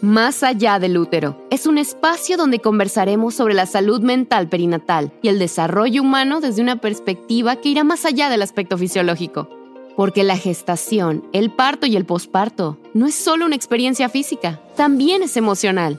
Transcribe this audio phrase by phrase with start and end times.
[0.00, 5.28] Más allá del útero es un espacio donde conversaremos sobre la salud mental perinatal y
[5.28, 9.50] el desarrollo humano desde una perspectiva que irá más allá del aspecto fisiológico.
[9.96, 15.24] Porque la gestación, el parto y el posparto no es solo una experiencia física, también
[15.24, 15.98] es emocional.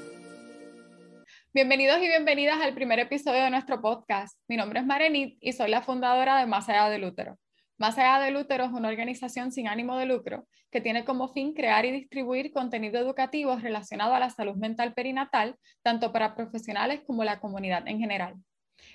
[1.54, 4.38] Bienvenidos y bienvenidas al primer episodio de nuestro podcast.
[4.48, 7.38] Mi nombre es Marenit y soy la fundadora de Más allá del útero.
[7.80, 11.54] Más allá del útero es una organización sin ánimo de lucro que tiene como fin
[11.54, 17.24] crear y distribuir contenido educativo relacionado a la salud mental perinatal, tanto para profesionales como
[17.24, 18.36] la comunidad en general.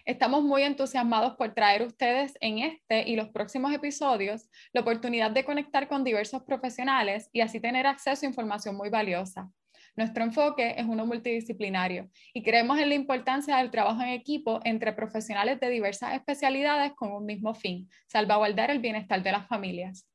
[0.05, 5.31] Estamos muy entusiasmados por traer a ustedes en este y los próximos episodios la oportunidad
[5.31, 9.51] de conectar con diversos profesionales y así tener acceso a información muy valiosa.
[9.97, 14.93] Nuestro enfoque es uno multidisciplinario y creemos en la importancia del trabajo en equipo entre
[14.93, 20.09] profesionales de diversas especialidades con un mismo fin, salvaguardar el bienestar de las familias.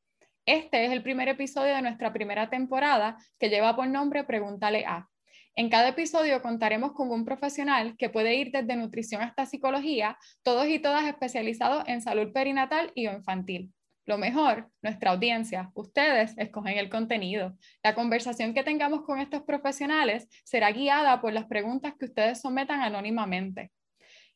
[0.46, 5.08] Este es el primer episodio de nuestra primera temporada que lleva por nombre Pregúntale a.
[5.56, 10.68] En cada episodio contaremos con un profesional que puede ir desde nutrición hasta psicología, todos
[10.68, 13.72] y todas especializados en salud perinatal y o infantil.
[14.10, 17.56] Lo mejor, nuestra audiencia, ustedes escogen el contenido.
[17.84, 22.82] La conversación que tengamos con estos profesionales será guiada por las preguntas que ustedes sometan
[22.82, 23.72] anónimamente.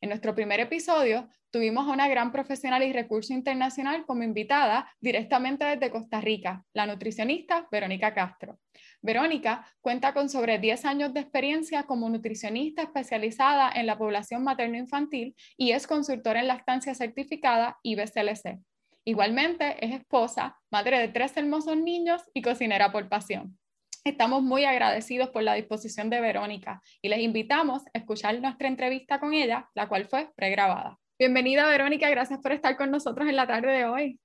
[0.00, 5.64] En nuestro primer episodio tuvimos a una gran profesional y recurso internacional como invitada directamente
[5.64, 8.60] desde Costa Rica, la nutricionista Verónica Castro.
[9.02, 15.34] Verónica cuenta con sobre 10 años de experiencia como nutricionista especializada en la población materno-infantil
[15.56, 18.60] y es consultora en lactancia certificada IBCLC.
[19.06, 23.58] Igualmente es esposa, madre de tres hermosos niños y cocinera por pasión.
[24.02, 29.20] Estamos muy agradecidos por la disposición de Verónica y les invitamos a escuchar nuestra entrevista
[29.20, 30.98] con ella, la cual fue pregrabada.
[31.18, 34.20] Bienvenida Verónica, gracias por estar con nosotros en la tarde de hoy.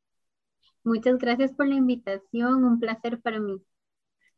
[0.86, 3.58] Muchas gracias por la invitación, un placer para mí.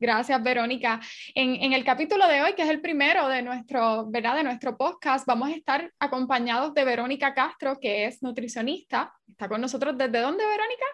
[0.02, 1.00] Gracias, Verónica.
[1.36, 4.36] En, el capítulo de hoy, que es el primero de nuestro, ¿verdad?
[4.36, 9.14] de nuestro podcast, vamos a estar acompañados de Verónica Castro, que es nutricionista.
[9.30, 10.86] ¿Está con nosotros desde dónde, Verónica?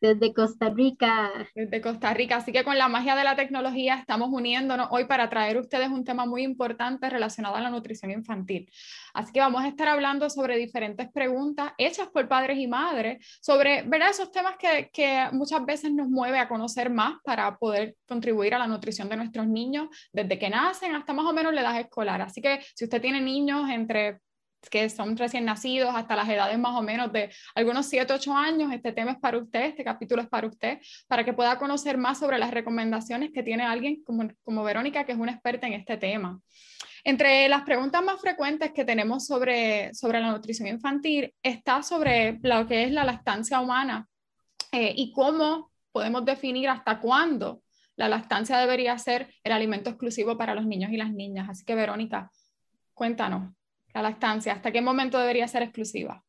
[0.00, 1.32] Desde Costa Rica.
[1.56, 2.36] Desde Costa Rica.
[2.36, 5.88] Así que con la magia de la tecnología estamos uniéndonos hoy para traer a ustedes
[5.88, 8.70] un tema muy importante relacionado a la nutrición infantil.
[9.12, 13.82] Así que vamos a estar hablando sobre diferentes preguntas hechas por padres y madres, sobre
[13.82, 14.10] ¿verdad?
[14.10, 18.58] esos temas que, que muchas veces nos mueve a conocer más para poder contribuir a
[18.58, 22.22] la nutrición de nuestros niños desde que nacen hasta más o menos la edad escolar.
[22.22, 24.20] Así que si usted tiene niños entre
[24.70, 28.72] que son recién nacidos hasta las edades más o menos de algunos 7, 8 años,
[28.72, 32.18] este tema es para usted, este capítulo es para usted, para que pueda conocer más
[32.18, 35.96] sobre las recomendaciones que tiene alguien como, como Verónica, que es una experta en este
[35.96, 36.40] tema.
[37.04, 42.66] Entre las preguntas más frecuentes que tenemos sobre, sobre la nutrición infantil está sobre lo
[42.66, 44.06] que es la lactancia humana
[44.72, 47.62] eh, y cómo podemos definir hasta cuándo
[47.96, 51.48] la lactancia debería ser el alimento exclusivo para los niños y las niñas.
[51.48, 52.30] Así que, Verónica,
[52.94, 53.57] cuéntanos
[53.94, 54.52] la lactancia?
[54.54, 56.24] ¿Hasta qué momento debería ser exclusiva?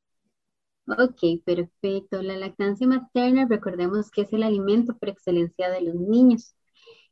[0.87, 2.21] Ok, perfecto.
[2.23, 6.55] La lactancia materna, recordemos que es el alimento por excelencia de los niños.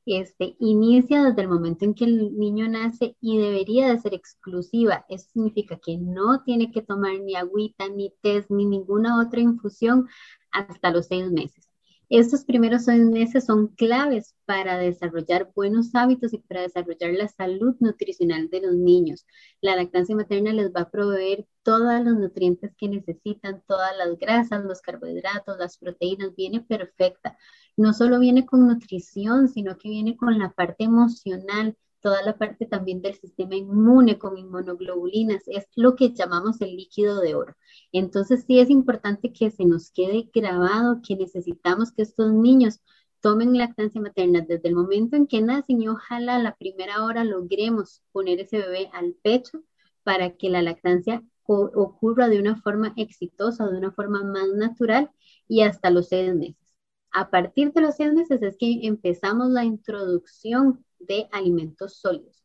[0.05, 5.05] Este, inicia desde el momento en que el niño nace y debería de ser exclusiva.
[5.09, 10.07] Eso significa que no tiene que tomar ni agüita, ni test, ni ninguna otra infusión
[10.51, 11.66] hasta los seis meses.
[12.09, 17.75] Estos primeros seis meses son claves para desarrollar buenos hábitos y para desarrollar la salud
[17.81, 19.25] nutricional de los niños.
[19.59, 24.63] La lactancia materna les va a proveer todos los nutrientes que necesitan, todas las grasas,
[24.63, 27.38] los carbohidratos, las proteínas, viene perfecta.
[27.75, 32.65] No solo viene con nutrición, sino que viene con la parte emocional, toda la parte
[32.65, 37.55] también del sistema inmune con inmunoglobulinas, es lo que llamamos el líquido de oro.
[37.91, 42.79] Entonces sí es importante que se nos quede grabado que necesitamos que estos niños
[43.21, 48.01] tomen lactancia materna desde el momento en que nacen y ojalá la primera hora logremos
[48.11, 49.63] poner ese bebé al pecho
[50.03, 55.11] para que la lactancia ocurra de una forma exitosa, de una forma más natural
[55.47, 56.75] y hasta los seis meses.
[57.11, 62.43] A partir de los seis meses es que empezamos la introducción de alimentos sólidos.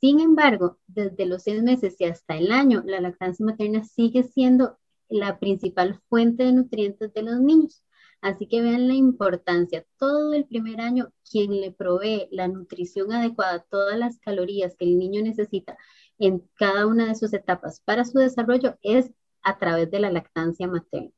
[0.00, 4.78] Sin embargo, desde los seis meses y hasta el año, la lactancia materna sigue siendo
[5.08, 7.82] la principal fuente de nutrientes de los niños.
[8.20, 9.86] Así que vean la importancia.
[9.96, 14.98] Todo el primer año, quien le provee la nutrición adecuada, todas las calorías que el
[14.98, 15.76] niño necesita
[16.18, 19.12] en cada una de sus etapas para su desarrollo es
[19.42, 21.12] a través de la lactancia materna.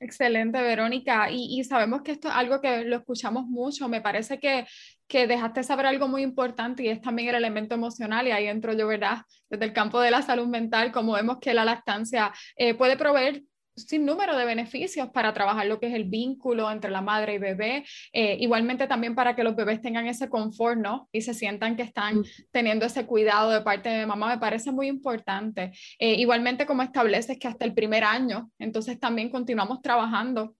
[0.00, 1.28] Excelente, Verónica.
[1.30, 3.88] Y, sabemos que esto es algo que lo escuchamos mucho.
[3.88, 4.64] Me parece que,
[5.08, 8.28] que dejaste saber algo muy importante y es también el elemento emocional.
[8.28, 9.22] Y ahí entro yo, ¿verdad?
[9.50, 13.42] Desde el campo de la salud mental, como vemos que la lactancia eh, puede proveer
[13.78, 17.38] sin número de beneficios para trabajar lo que es el vínculo entre la madre y
[17.38, 21.08] bebé, eh, igualmente también para que los bebés tengan ese confort, ¿no?
[21.12, 24.88] Y se sientan que están teniendo ese cuidado de parte de mamá, me parece muy
[24.88, 25.72] importante.
[25.98, 30.54] Eh, igualmente como estableces que hasta el primer año, entonces también continuamos trabajando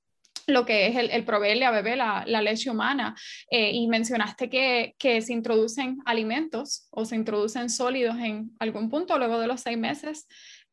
[0.49, 3.15] lo que es el, proveerle a bebé la, leche humana.
[3.51, 9.19] Eh, y mencionaste que, que, se introducen alimentos o se introducen sólidos en algún punto
[9.19, 10.27] luego de los seis meses.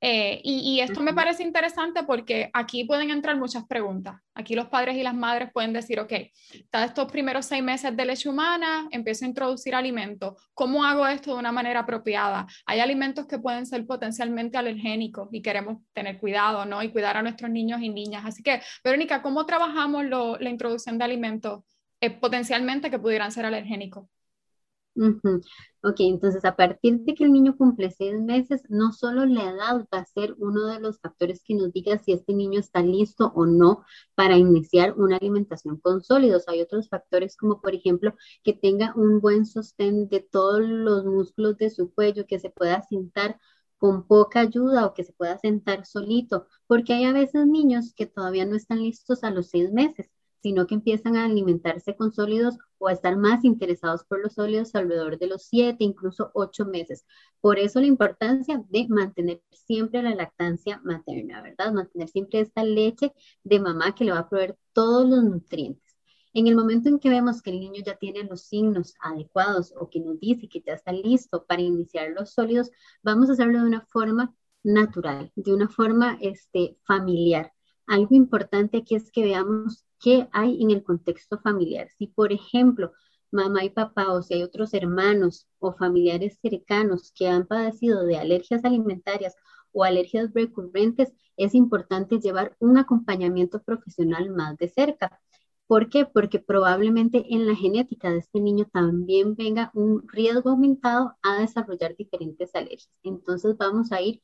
[0.08, 4.22] Eh, y, esto me parece interesante porque aquí pueden entrar muchas preguntas.
[4.36, 6.14] Aquí los padres y las madres pueden decir, ok,
[6.54, 10.36] está estos primeros seis meses de leche humana, empiezo a introducir alimentos.
[10.54, 12.46] ¿Cómo hago esto de una manera apropiada?
[12.68, 16.84] Hay alimentos que pueden ser potencialmente alergénicos y queremos tener cuidado, ¿no?
[16.84, 18.26] Y cuidar a nuestros niños y niñas.
[18.28, 21.64] Así que, Verónica, ¿cómo trabajamos la introducción de alimentos
[22.00, 24.06] eh, potencialmente que pudieran ser alergénicos?
[25.84, 29.86] Ok, entonces a partir de que el niño cumple seis meses, no solo la edad
[29.94, 33.32] va a ser uno de los factores que nos diga si este niño está listo
[33.36, 33.84] o no
[34.16, 36.48] para iniciar una alimentación con sólidos.
[36.48, 41.58] Hay otros factores como por ejemplo que tenga un buen sostén de todos los músculos
[41.58, 43.40] de su cuello, que se pueda sentar
[43.78, 48.06] con poca ayuda o que se pueda sentar solito, porque hay a veces niños que
[48.06, 50.10] todavía no están listos a los seis meses
[50.46, 54.76] sino que empiezan a alimentarse con sólidos o a estar más interesados por los sólidos
[54.76, 57.04] alrededor de los siete, incluso ocho meses.
[57.42, 61.74] Por eso la importancia de mantener siempre la lactancia materna, ¿verdad?
[61.74, 63.12] Mantener siempre esta leche
[63.44, 65.98] de mamá que le va a proveer todos los nutrientes.
[66.32, 69.90] En el momento en que vemos que el niño ya tiene los signos adecuados o
[69.90, 72.70] que nos dice que ya está listo para iniciar los sólidos,
[73.02, 77.52] vamos a hacerlo de una forma natural, de una forma este, familiar.
[77.88, 81.90] Algo importante aquí es que veamos qué hay en el contexto familiar.
[81.98, 82.92] Si, por ejemplo,
[83.32, 88.18] mamá y papá o si hay otros hermanos o familiares cercanos que han padecido de
[88.18, 89.36] alergias alimentarias
[89.72, 95.20] o alergias recurrentes, es importante llevar un acompañamiento profesional más de cerca.
[95.66, 96.06] ¿Por qué?
[96.06, 101.96] Porque probablemente en la genética de este niño también venga un riesgo aumentado a desarrollar
[101.96, 102.96] diferentes alergias.
[103.02, 104.22] Entonces vamos a ir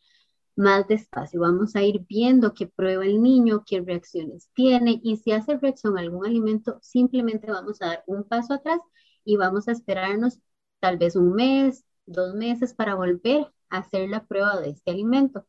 [0.56, 1.42] más despacio.
[1.42, 5.98] Vamos a ir viendo qué prueba el niño, qué reacciones tiene y si hace reacción
[5.98, 8.80] a algún alimento, simplemente vamos a dar un paso atrás
[9.24, 10.40] y vamos a esperarnos
[10.80, 15.46] tal vez un mes, dos meses para volver a hacer la prueba de este alimento.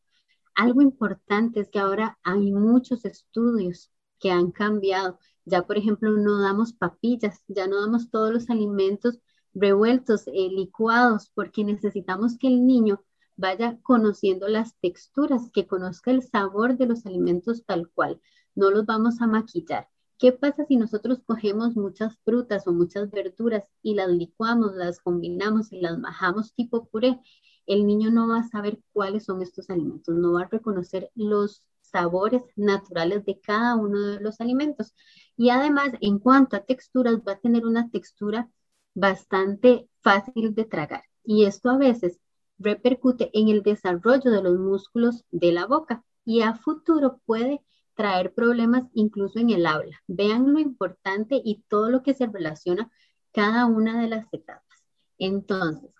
[0.55, 5.19] Algo importante es que ahora hay muchos estudios que han cambiado.
[5.45, 9.19] Ya, por ejemplo, no damos papillas, ya no damos todos los alimentos
[9.53, 13.03] revueltos, eh, licuados, porque necesitamos que el niño
[13.35, 18.21] vaya conociendo las texturas, que conozca el sabor de los alimentos tal cual.
[18.55, 19.87] No los vamos a maquillar.
[20.17, 25.73] ¿Qué pasa si nosotros cogemos muchas frutas o muchas verduras y las licuamos, las combinamos
[25.73, 27.19] y las majamos tipo puré?
[27.65, 31.63] El niño no va a saber cuáles son estos alimentos, no va a reconocer los
[31.81, 34.93] sabores naturales de cada uno de los alimentos.
[35.37, 38.49] Y además, en cuanto a texturas, va a tener una textura
[38.93, 41.03] bastante fácil de tragar.
[41.23, 42.19] Y esto a veces
[42.63, 47.61] repercute en el desarrollo de los músculos de la boca y a futuro puede
[47.95, 50.01] traer problemas incluso en el habla.
[50.07, 52.91] Vean lo importante y todo lo que se relaciona
[53.31, 54.83] cada una de las etapas.
[55.17, 55.91] Entonces,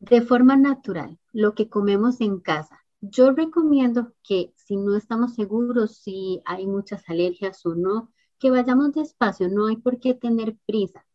[0.00, 2.78] de forma natural, lo que comemos en casa.
[3.00, 8.92] Yo recomiendo que si no estamos seguros si hay muchas alergias o no, que vayamos
[8.92, 11.06] despacio, no hay por qué tener prisa.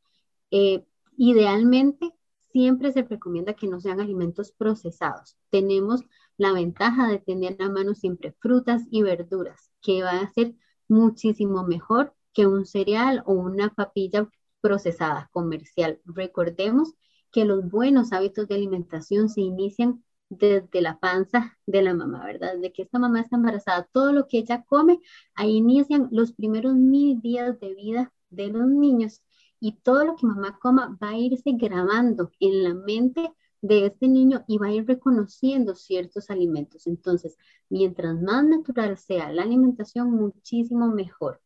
[0.51, 0.85] Eh,
[1.17, 2.11] idealmente,
[2.51, 5.37] siempre se recomienda que no sean alimentos procesados.
[5.49, 6.01] Tenemos
[6.37, 10.55] la ventaja de tener a mano siempre frutas y verduras, que va a ser
[10.87, 14.29] muchísimo mejor que un cereal o una papilla
[14.61, 15.99] procesada comercial.
[16.05, 16.93] Recordemos
[17.31, 22.57] que los buenos hábitos de alimentación se inician desde la panza de la mamá, ¿verdad?
[22.59, 24.99] De que esta mamá está embarazada, todo lo que ella come,
[25.35, 29.23] ahí inician los primeros mil días de vida de los niños
[29.59, 34.07] y todo lo que mamá coma va a irse grabando en la mente de este
[34.07, 36.87] niño y va a ir reconociendo ciertos alimentos.
[36.87, 37.37] Entonces,
[37.69, 41.41] mientras más natural sea la alimentación, muchísimo mejor.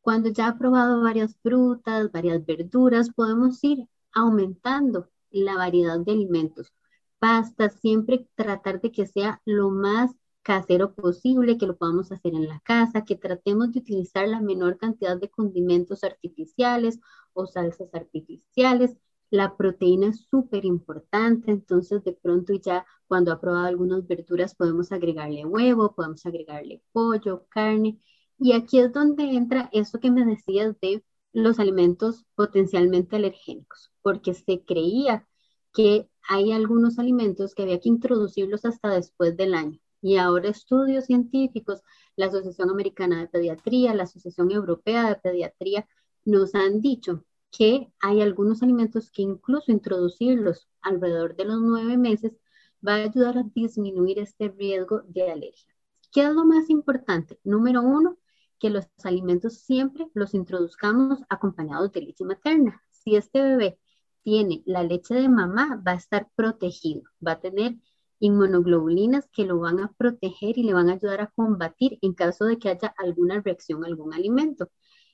[0.00, 6.72] Cuando ya ha probado varias frutas, varias verduras, podemos ir aumentando la variedad de alimentos.
[7.18, 10.14] Pasta, siempre tratar de que sea lo más
[10.46, 14.78] casero posible, que lo podamos hacer en la casa, que tratemos de utilizar la menor
[14.78, 17.00] cantidad de condimentos artificiales
[17.32, 18.96] o salsas artificiales.
[19.28, 24.92] La proteína es súper importante, entonces de pronto ya cuando ha probado algunas verduras podemos
[24.92, 27.98] agregarle huevo, podemos agregarle pollo, carne.
[28.38, 34.32] Y aquí es donde entra eso que me decías de los alimentos potencialmente alergénicos, porque
[34.32, 35.26] se creía
[35.74, 41.06] que hay algunos alimentos que había que introducirlos hasta después del año Y ahora estudios
[41.06, 41.82] científicos,
[42.14, 45.88] la Asociación Americana de Pediatría, la Asociación Europea de Pediatría,
[46.24, 52.38] nos han dicho que hay algunos alimentos que incluso introducirlos alrededor de los nueve meses
[52.86, 55.74] va a ayudar a disminuir este riesgo de alergia.
[56.12, 57.40] ¿Qué es lo más importante?
[57.42, 58.16] Número uno,
[58.60, 62.80] que los alimentos siempre los introduzcamos acompañados de leche materna.
[62.92, 63.80] Si este bebé
[64.22, 67.74] tiene la leche de mamá, va a estar protegido, va a tener
[68.20, 72.44] inmunoglobulinas que lo van a proteger y le van a ayudar a combatir en caso
[72.46, 74.70] de que haya alguna reacción a algún alimento.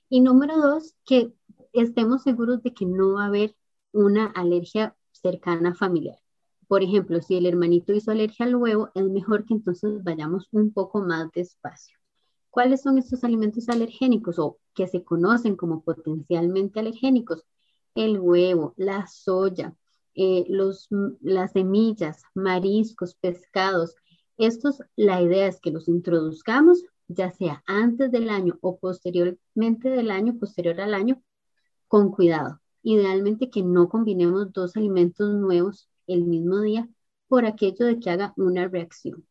[0.08, 1.32] Y número dos, que
[1.72, 3.56] estemos seguros de que no va a haber
[3.92, 6.18] una alergia cercana familiar.
[6.68, 10.72] Por ejemplo, si el hermanito hizo alergia al huevo, es mejor que entonces vayamos un
[10.72, 11.98] poco más despacio.
[12.50, 17.44] ¿Cuáles son estos alimentos alergénicos o que se conocen como potencialmente alergénicos?
[17.94, 19.74] El huevo, la soya,
[20.14, 20.46] eh,
[21.20, 23.94] las semillas, mariscos, pescados.
[24.36, 30.10] Estos, la idea es que los introduzcamos, ya sea antes del año o posteriormente del
[30.10, 31.22] año, posterior al año,
[31.88, 32.60] con cuidado.
[32.82, 36.88] Idealmente que no combinemos dos alimentos nuevos el mismo día
[37.28, 39.26] por aquello de que haga una reacción.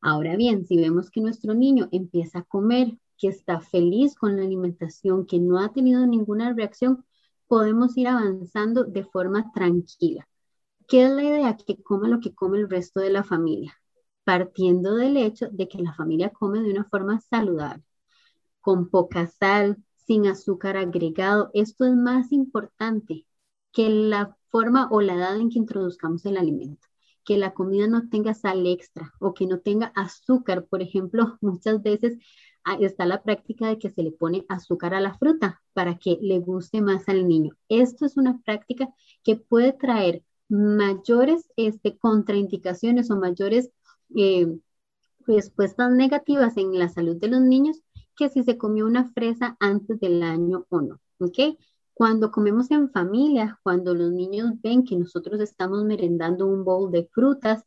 [0.00, 4.42] Ahora bien, si vemos que nuestro niño empieza a comer, que está feliz con la
[4.42, 7.04] alimentación, que no ha tenido ninguna reacción,
[7.50, 10.28] podemos ir avanzando de forma tranquila.
[10.86, 11.56] ¿Qué es la idea?
[11.56, 13.74] Que coma lo que come el resto de la familia,
[14.22, 17.82] partiendo del hecho de que la familia come de una forma saludable,
[18.60, 21.50] con poca sal, sin azúcar agregado.
[21.52, 23.26] Esto es más importante
[23.72, 26.86] que la forma o la edad en que introduzcamos el alimento.
[27.24, 30.66] Que la comida no tenga sal extra o que no tenga azúcar.
[30.66, 32.16] Por ejemplo, muchas veces
[32.80, 36.38] está la práctica de que se le pone azúcar a la fruta para que le
[36.38, 37.56] guste más al niño.
[37.68, 38.88] Esto es una práctica
[39.24, 43.70] que puede traer mayores este, contraindicaciones o mayores
[44.16, 44.58] eh,
[45.26, 47.82] respuestas negativas en la salud de los niños
[48.16, 51.00] que si se comió una fresa antes del año o no.
[51.18, 51.56] ¿Ok?
[51.94, 57.08] Cuando comemos en familia, cuando los niños ven que nosotros estamos merendando un bowl de
[57.12, 57.64] frutas,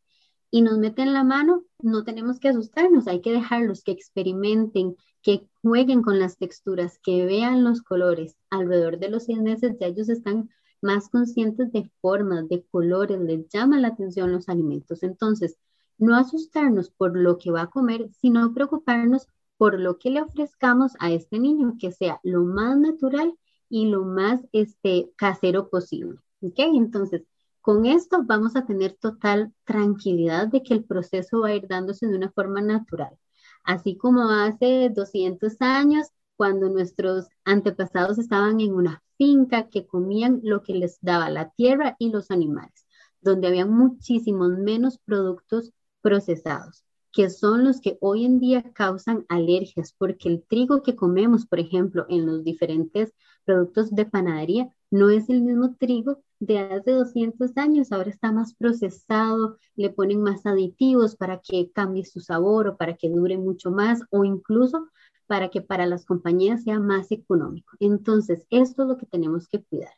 [0.53, 5.49] y nos meten la mano, no tenemos que asustarnos, hay que dejarlos que experimenten, que
[5.63, 8.37] jueguen con las texturas, que vean los colores.
[8.51, 13.49] Alrededor de los seis meses ya ellos están más conscientes de formas, de colores, les
[13.49, 15.01] llama la atención los alimentos.
[15.01, 15.57] Entonces,
[15.97, 19.25] no asustarnos por lo que va a comer, sino preocuparnos
[19.57, 23.33] por lo que le ofrezcamos a este niño, que sea lo más natural
[23.69, 26.19] y lo más este, casero posible.
[26.41, 26.59] ¿Ok?
[26.59, 27.23] Entonces,
[27.63, 32.05] con esto vamos a tener total tranquilidad de que el proceso va a ir dándose
[32.07, 33.17] de una forma natural.
[33.63, 40.61] Así como hace 200 años, cuando nuestros antepasados estaban en una finca que comían lo
[40.61, 42.85] que les daba la tierra y los animales,
[43.21, 49.95] donde había muchísimos menos productos procesados, que son los que hoy en día causan alergias,
[49.97, 53.13] porque el trigo que comemos, por ejemplo, en los diferentes
[53.45, 58.53] productos de panadería, no es el mismo trigo de hace 200 años, ahora está más
[58.53, 63.71] procesado, le ponen más aditivos para que cambie su sabor o para que dure mucho
[63.71, 64.91] más o incluso
[65.25, 67.75] para que para las compañías sea más económico.
[67.79, 69.93] Entonces, esto es lo que tenemos que cuidar,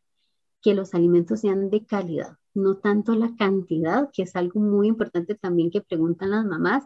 [0.62, 5.36] que los alimentos sean de calidad, no tanto la cantidad, que es algo muy importante
[5.36, 6.86] también que preguntan las mamás,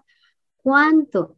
[0.58, 1.38] ¿cuánto?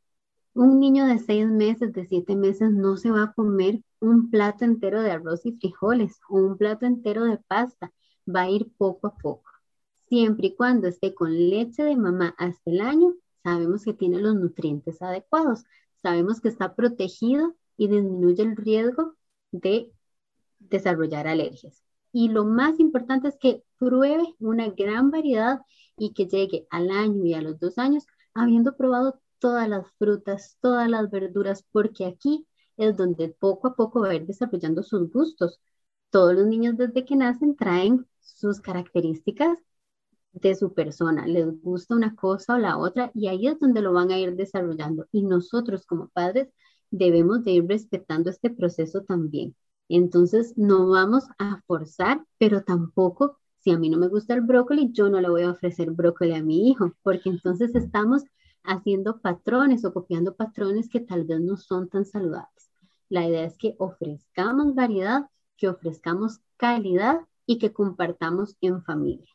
[0.54, 4.66] Un niño de seis meses, de siete meses, no se va a comer un plato
[4.66, 7.94] entero de arroz y frijoles o un plato entero de pasta
[8.28, 9.50] va a ir poco a poco.
[10.08, 14.36] Siempre y cuando esté con leche de mamá hasta el año, sabemos que tiene los
[14.36, 15.64] nutrientes adecuados,
[16.02, 19.16] sabemos que está protegido y disminuye el riesgo
[19.52, 19.92] de
[20.60, 21.82] desarrollar alergias.
[22.12, 25.62] Y lo más importante es que pruebe una gran variedad
[25.98, 30.58] y que llegue al año y a los dos años habiendo probado todas las frutas,
[30.62, 35.12] todas las verduras, porque aquí es donde poco a poco va a ir desarrollando sus
[35.12, 35.60] gustos.
[36.12, 39.58] Todos los niños desde que nacen traen sus características
[40.34, 43.94] de su persona, les gusta una cosa o la otra y ahí es donde lo
[43.94, 45.08] van a ir desarrollando.
[45.12, 46.50] Y nosotros como padres
[46.92, 49.56] debemos de ir respetando este proceso también.
[49.90, 54.92] Entonces no vamos a forzar, pero tampoco, si a mí no me gusta el brócoli,
[54.94, 58.24] yo no le voy a ofrecer brócoli a mi hijo, porque entonces estamos
[58.64, 62.72] haciendo patrones o copiando patrones que tal vez no son tan saludables.
[63.10, 69.30] La idea es que ofrezcamos variedad, que ofrezcamos calidad y que compartamos en familia.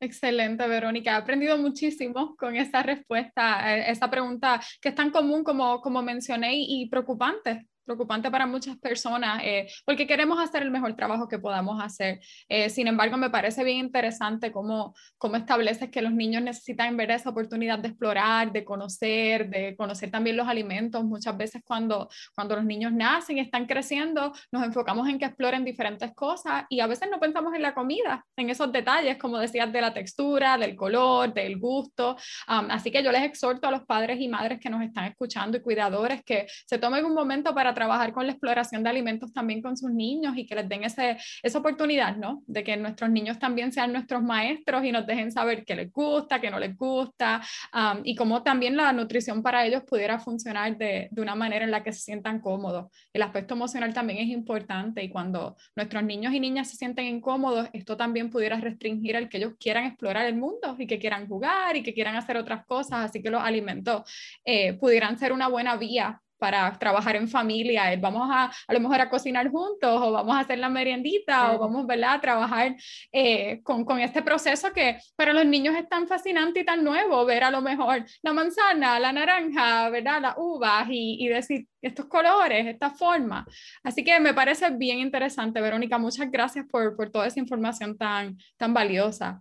[0.00, 1.12] Excelente, Verónica.
[1.12, 6.54] He aprendido muchísimo con esta respuesta, esta pregunta que es tan común como, como mencioné
[6.56, 11.82] y preocupante preocupante para muchas personas, eh, porque queremos hacer el mejor trabajo que podamos
[11.82, 12.20] hacer.
[12.48, 17.10] Eh, sin embargo, me parece bien interesante cómo, cómo estableces que los niños necesitan ver
[17.10, 21.04] esa oportunidad de explorar, de conocer, de conocer también los alimentos.
[21.04, 25.64] Muchas veces cuando, cuando los niños nacen y están creciendo, nos enfocamos en que exploren
[25.64, 29.72] diferentes cosas y a veces no pensamos en la comida, en esos detalles, como decías,
[29.72, 32.16] de la textura, del color, del gusto.
[32.46, 35.60] así que yo les exhorto a los padres y madres que nos están escuchando y
[35.60, 39.76] cuidadores que se tomen un momento para trabajar con la exploración de alimentos también con
[39.76, 42.42] sus niños y que les den ese, esa oportunidad, ¿no?
[42.46, 46.40] De que nuestros niños también sean nuestros maestros y nos dejen saber qué les gusta,
[46.40, 47.40] qué no les gusta
[48.04, 51.82] y cómo también la nutrición para ellos pudiera funcionar de, de una manera en la
[51.82, 52.90] que se sientan cómodos.
[53.12, 57.68] El aspecto emocional también es importante y cuando nuestros niños y niñas se sienten incómodos,
[57.72, 61.76] esto también pudiera restringir el que ellos quieran explorar el mundo y que quieran jugar
[61.76, 64.02] y que quieran hacer otras cosas, así que los alimentos
[64.44, 69.00] eh, pudieran ser una buena vía para trabajar en familia, vamos a a lo mejor
[69.00, 72.14] a cocinar juntos o vamos a hacer la meriendita o vamos ¿verdad?
[72.14, 72.74] a trabajar
[73.12, 77.24] eh, con, con, este proceso que para los niños es tan fascinante y tan nuevo
[77.24, 80.20] ver a lo mejor la manzana, la naranja, ¿verdad?
[80.20, 83.46] las uvas y, y decir estos colores, esta forma.
[83.84, 85.96] Así que me parece bien interesante, Verónica.
[85.96, 89.40] Muchas gracias por, por toda esa información tan, tan valiosa.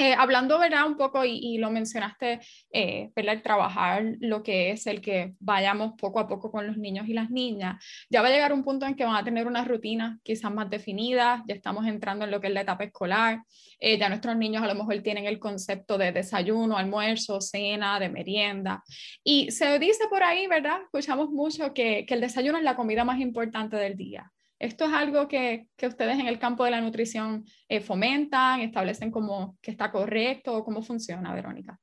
[0.00, 0.86] Eh, hablando, ¿verdad?
[0.86, 2.38] Un poco, y, lo mencionaste,
[2.72, 3.10] eh,
[3.42, 7.30] trabajar lo que es el que vayamos poco a poco con los niños y las
[7.30, 7.84] niñas.
[8.08, 10.70] Ya va a llegar un punto en que van a tener una rutina quizás más
[10.70, 13.42] definida, ya estamos entrando en lo que es la etapa escolar,
[13.80, 18.08] eh, ya nuestros niños a lo mejor tienen el concepto de desayuno, almuerzo, cena, de
[18.08, 18.84] merienda.
[19.24, 20.80] Y se dice por ahí, ¿verdad?
[20.84, 24.30] Escuchamos mucho que, que el desayuno es la comida más importante del día.
[24.58, 29.10] ¿Esto es algo que, que, ustedes en el campo de la nutrición eh, fomentan, establecen
[29.10, 31.78] como que está correcto o cómo funciona, Verónica?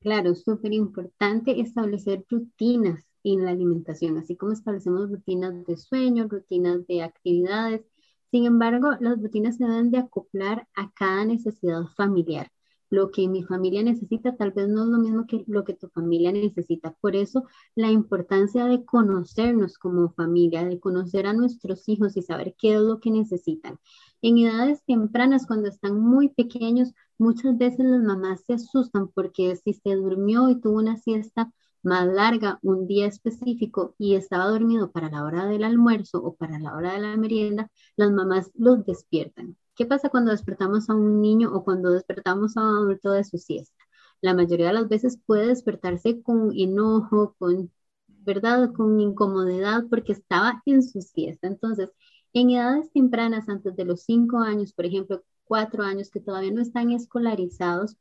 [0.00, 6.86] Claro, súper importante establecer rutinas en la alimentación, así como establecemos rutinas de sueño, rutinas
[6.86, 7.82] de actividades.
[8.30, 12.50] Sin embargo, las rutinas se deben de acoplar a cada necesidad familiar
[12.90, 15.88] lo que mi familia necesita tal vez no es lo mismo que lo que tu
[15.88, 16.92] familia necesita.
[17.00, 22.54] Por eso la importancia de conocernos como familia, de conocer a nuestros hijos y saber
[22.58, 23.78] qué es lo que necesitan.
[24.22, 29.72] En edades tempranas, cuando están muy pequeños, muchas veces las mamás se asustan porque si
[29.74, 35.08] se durmió y tuvo una siesta más larga un día específico y estaba dormido para
[35.10, 39.56] la hora del almuerzo o para la hora de la merienda, las mamás los despiertan.
[39.76, 43.38] ¿Qué pasa cuando despertamos a un niño o cuando despertamos a un adulto de su
[43.38, 43.84] siesta?
[44.22, 47.70] La mayoría de las veces puede despertarse con enojo, con,
[48.08, 48.72] ¿verdad?
[48.72, 51.46] Con incomodidad porque estaba en su siesta.
[51.46, 51.90] Entonces,
[52.32, 56.62] en edades tempranas, antes de los cinco años, por ejemplo, cuatro años que todavía no
[56.62, 57.96] están escolarizados,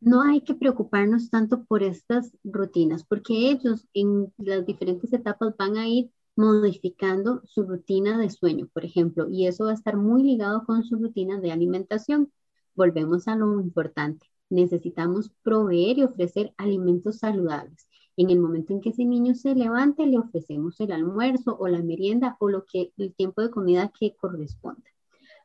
[0.00, 5.76] no hay que preocuparnos tanto por estas rutinas, porque ellos en las diferentes etapas van
[5.76, 10.22] a ir modificando su rutina de sueño, por ejemplo, y eso va a estar muy
[10.22, 12.32] ligado con su rutina de alimentación.
[12.76, 14.30] Volvemos a lo importante.
[14.48, 17.88] Necesitamos proveer y ofrecer alimentos saludables.
[18.16, 21.82] En el momento en que ese niño se levante, le ofrecemos el almuerzo o la
[21.82, 24.88] merienda o lo que el tiempo de comida que corresponda.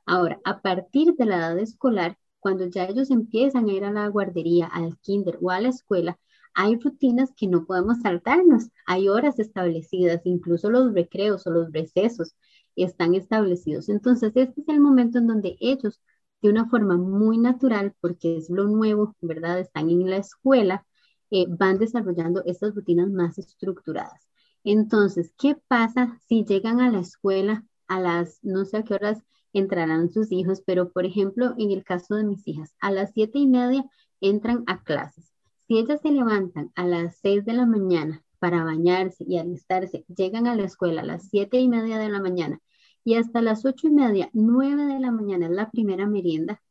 [0.05, 4.07] Ahora, a partir de la edad escolar, cuando ya ellos empiezan a ir a la
[4.09, 6.19] guardería, al kinder o a la escuela,
[6.55, 12.35] hay rutinas que no podemos saltarnos, hay horas establecidas, incluso los recreos o los recesos
[12.75, 13.89] están establecidos.
[13.89, 16.01] Entonces, este es el momento en donde ellos,
[16.41, 19.59] de una forma muy natural, porque es lo nuevo, ¿verdad?
[19.59, 20.85] Están en la escuela,
[21.31, 24.27] eh, van desarrollando estas rutinas más estructuradas.
[24.63, 29.23] Entonces, ¿qué pasa si llegan a la escuela a las, no sé a qué horas
[29.53, 33.39] entrarán sus hijos, pero por ejemplo, en el caso de mis hijas, a las siete
[33.39, 33.85] y media
[34.19, 35.32] entran a clases
[35.73, 40.45] si ellas se levantan a las 6 de la mañana para bañarse y alistarse, llegan
[40.45, 42.59] a la escuela a las 7 y media de la mañana
[43.03, 46.61] y hasta las 8 y media, 9 de la mañana es la primera merienda,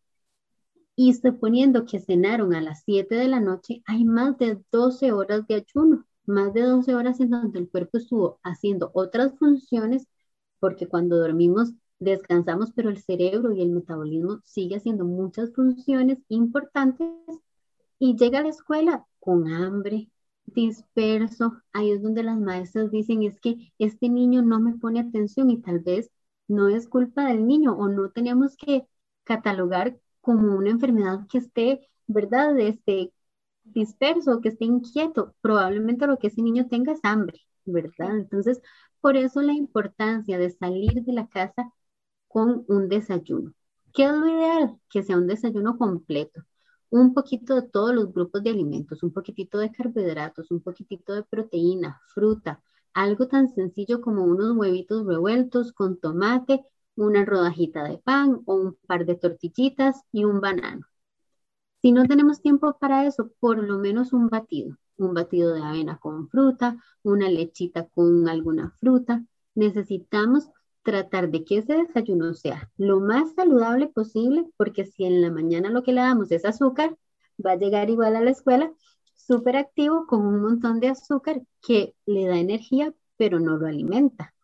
[0.94, 5.48] y suponiendo que cenaron a las 7 de la noche, hay más de 12 horas
[5.48, 10.06] de ayuno, más de 12 horas en donde el cuerpo estuvo haciendo otras funciones,
[10.60, 17.08] porque cuando dormimos descansamos, pero el cerebro y el metabolismo sigue haciendo muchas funciones importantes
[18.02, 20.10] y llega a la escuela con hambre,
[20.46, 21.62] disperso.
[21.72, 25.62] Ahí es donde las maestras dicen, es que este niño no me pone atención y
[25.62, 26.10] tal vez
[26.48, 28.88] no es culpa del niño o no tenemos que
[29.22, 32.58] catalogar como una enfermedad que esté, ¿verdad?
[32.58, 33.12] Este,
[33.62, 35.36] disperso, que esté inquieto.
[35.40, 38.16] Probablemente lo que ese niño tenga es hambre, ¿verdad?
[38.16, 38.60] Entonces,
[39.00, 41.72] por eso la importancia de salir de la casa
[42.28, 43.52] con un desayuno.
[43.94, 44.80] ¿Qué es lo ideal?
[44.90, 46.42] Que sea un desayuno completo
[46.92, 51.22] un poquito de todos los grupos de alimentos, un poquitito de carbohidratos, un poquitito de
[51.22, 58.42] proteína, fruta, algo tan sencillo como unos huevitos revueltos con tomate, una rodajita de pan
[58.44, 60.86] o un par de tortillitas y un banano.
[61.80, 65.98] Si no tenemos tiempo para eso, por lo menos un batido, un batido de avena
[65.98, 69.24] con fruta, una lechita con alguna fruta.
[69.54, 70.50] Necesitamos
[70.82, 75.70] tratar de que ese desayuno sea lo más saludable posible, porque si en la mañana
[75.70, 76.96] lo que le damos es azúcar,
[77.44, 78.72] va a llegar igual a la escuela
[79.14, 84.34] súper activo con un montón de azúcar que le da energía, pero no lo alimenta.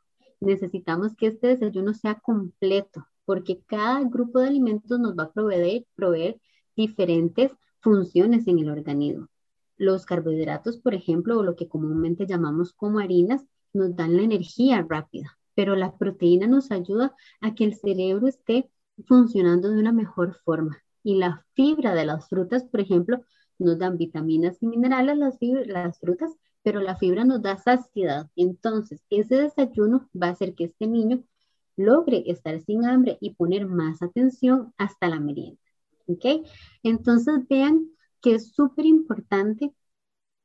[0.40, 5.84] Necesitamos que este desayuno sea completo, porque cada grupo de alimentos nos va a proveer,
[5.94, 6.40] proveer
[6.76, 9.28] diferentes funciones en el organismo.
[9.76, 14.84] Los carbohidratos, por ejemplo, o lo que comúnmente llamamos como harinas, nos dan la energía
[14.88, 18.70] rápida, pero la proteína nos ayuda a que el cerebro esté
[19.08, 20.84] funcionando de una mejor forma.
[21.02, 23.24] Y la fibra de las frutas, por ejemplo,
[23.58, 26.30] nos dan vitaminas y minerales las, las frutas,
[26.62, 28.30] pero la fibra nos da saciedad.
[28.36, 31.24] Entonces, ese desayuno va a hacer que este niño
[31.74, 35.60] logre estar sin hambre y poner más atención hasta la merienda.
[36.06, 36.46] ¿Ok?
[36.84, 37.90] Entonces vean
[38.20, 39.74] que es súper importante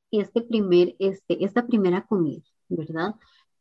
[0.09, 3.13] este primer, este, esta primera comida, ¿verdad?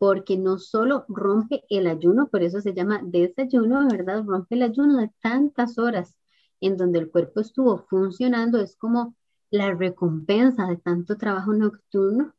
[0.02, 4.24] Porque no solo rompe el ayuno, por eso se llama desayuno, ¿verdad?
[4.26, 6.16] Rompe el ayuno de tantas horas
[6.60, 9.14] en donde el cuerpo estuvo funcionando, es como
[9.52, 12.34] la recompensa de tanto trabajo nocturno.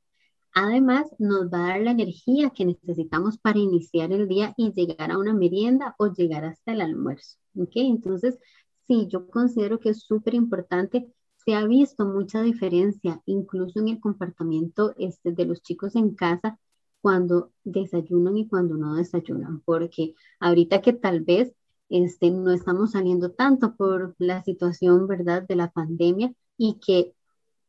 [0.54, 5.12] Además, nos va a dar la energía que necesitamos para iniciar el día y llegar
[5.12, 7.38] a una merienda o llegar hasta el almuerzo.
[7.58, 7.72] ¿Ok?
[7.76, 8.40] Entonces,
[8.88, 11.08] sí, yo considero que es súper importante.
[11.46, 16.60] Se ha visto mucha diferencia, incluso en el comportamiento este, de los chicos en casa,
[17.04, 21.54] cuando desayunan y cuando no desayunan, porque ahorita que tal vez
[21.90, 27.14] este, no estamos saliendo tanto por la situación, ¿verdad?, de la pandemia y que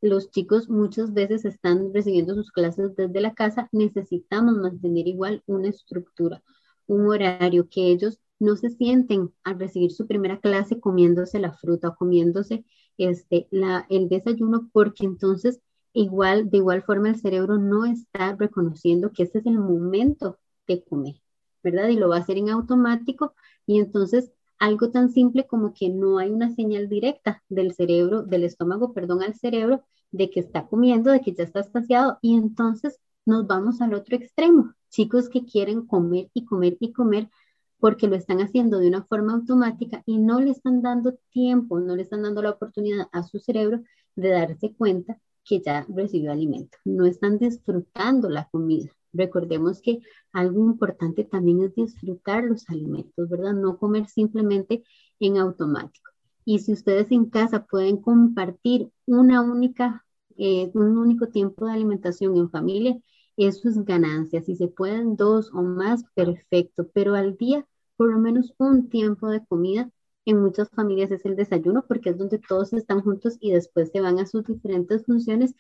[0.01, 5.67] los chicos muchas veces están recibiendo sus clases desde la casa, necesitamos mantener igual una
[5.69, 6.41] estructura,
[6.87, 11.89] un horario que ellos no se sienten al recibir su primera clase comiéndose la fruta
[11.89, 12.65] o comiéndose
[12.99, 15.59] este, la, el desayuno, porque entonces
[15.95, 20.83] igual, de igual forma el cerebro no está reconociendo que ese es el momento de
[20.85, 21.15] comer,
[21.63, 21.89] ¿verdad?
[21.89, 23.35] Y lo va a hacer en automático
[23.67, 28.45] y entonces algo tan simple como que no hay una señal directa del cerebro, del
[28.45, 33.01] estómago, perdón, al cerebro de que está comiendo, de que ya está saciado y entonces
[33.25, 34.75] nos vamos al otro extremo.
[34.91, 37.31] Chicos que quieren comer y comer y comer
[37.79, 41.97] porque lo están haciendo de una forma automática y no le están dando tiempo, no
[41.97, 43.83] le están dando la oportunidad a su cerebro
[44.17, 46.79] de darse cuenta que ya recibió alimento.
[46.85, 48.91] No están disfrutando la comida.
[49.13, 50.01] Recordemos que
[50.33, 53.55] algo importante también es disfrutar los alimentos, ¿verdad?
[53.55, 54.83] No comer simplemente
[55.21, 56.11] en automático.
[56.45, 60.05] Y si ustedes en casa pueden compartir una única,
[60.37, 62.99] eh, un único tiempo de alimentación en familia,
[63.37, 64.43] eso es ganancia.
[64.43, 66.89] Si se pueden dos o más, perfecto.
[66.93, 69.91] Pero al día por lo menos un tiempo de comida.
[70.27, 74.01] En muchas familias es el desayuno porque es donde todos están juntos y después se
[74.01, 75.55] van a sus diferentes funciones.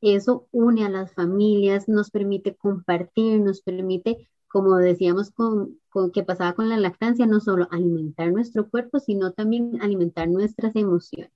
[0.00, 6.22] Eso une a las familias, nos permite compartir, nos permite, como decíamos con, con que
[6.22, 11.32] pasaba con la lactancia, no solo alimentar nuestro cuerpo, sino también alimentar nuestras emociones.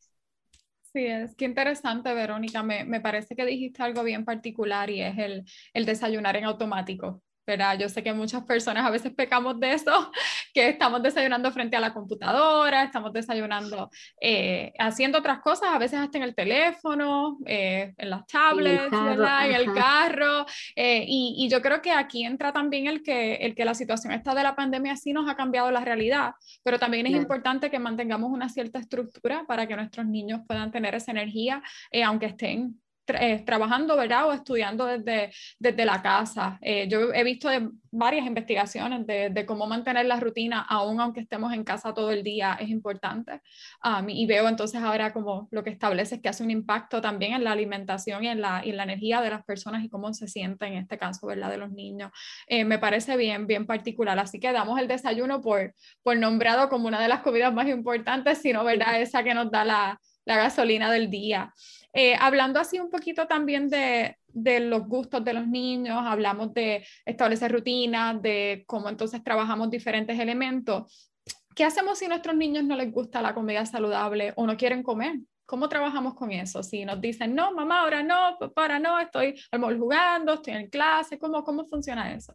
[0.93, 2.63] Sí, es que interesante, Verónica.
[2.63, 7.23] Me, me, parece que dijiste algo bien particular y es el, el desayunar en automático.
[7.47, 7.79] ¿Verdad?
[7.79, 9.93] Yo sé que muchas personas a veces pecamos de eso,
[10.55, 15.99] que estamos desayunando frente a la computadora, estamos desayunando eh, haciendo otras cosas, a veces
[15.99, 21.05] hasta en el teléfono, eh, en las tablets, en el carro, En el carro eh,
[21.07, 24.35] y, y, yo creo que aquí entra también el que, el que la situación esta
[24.35, 28.31] de la pandemia sí nos ha cambiado la realidad, pero también es importante que mantengamos
[28.31, 31.63] una cierta estructura para que nuestros niños puedan tener esa energía,
[32.05, 34.29] aunque estén eh, trabajando, ¿verdad?
[34.29, 36.59] O estudiando desde, desde la casa.
[36.63, 37.49] Eh, yo he visto
[37.91, 42.57] varias investigaciones de, cómo mantener la rutina, aún aunque estemos en casa todo el día,
[42.61, 43.41] es importante.
[43.85, 47.35] Um, y veo entonces ahora como lo que establece es que hace un impacto también
[47.35, 50.15] en la alimentación y en la, y en la energía de las personas y cómo
[50.15, 51.51] se sienten, en este caso, ¿verdad?
[51.51, 52.13] De los niños.
[52.47, 54.19] Eh, me parece bien, bien particular.
[54.19, 58.39] Así que damos el desayuno por, por nombrado como una de las comidas más importantes,
[58.39, 59.01] sino, ¿verdad?
[59.01, 61.53] Esa que nos da la, la gasolina del día.
[61.93, 66.87] Eh, hablando así un poquito también de, de, los gustos de los niños, hablamos de
[67.05, 71.11] establecer rutinas, de cómo entonces trabajamos diferentes elementos.
[71.55, 74.83] ¿Qué hacemos si a nuestros niños no les gusta la comida saludable o no quieren
[74.83, 75.19] comer?
[75.45, 76.63] ¿Cómo trabajamos con eso?
[76.63, 81.19] Si nos dicen, no, mamá, ahora no, papá, ahora no, estoy jugando, estoy en clase,
[81.19, 82.35] ¿cómo, cómo funciona eso?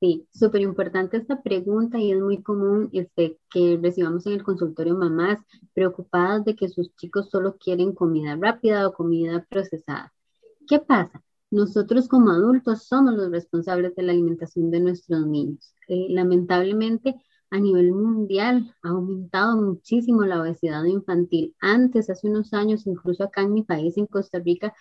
[0.00, 4.96] Sí, súper importante esta pregunta y es muy común este, que recibamos en el consultorio
[4.96, 5.40] mamás
[5.74, 10.12] preocupadas de que sus chicos solo quieren comida rápida o comida procesada.
[10.68, 11.22] ¿Qué pasa?
[11.50, 15.74] nosotros como adultos somos los responsables de la alimentación de nuestros niños.
[15.88, 17.14] Eh, lamentablemente,
[17.50, 21.54] a nivel mundial ha aumentado muchísimo la obesidad infantil.
[21.60, 24.74] Antes, hace unos años, incluso acá en mi país, en Costa Rica,